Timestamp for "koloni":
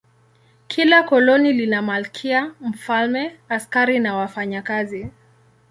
1.03-1.53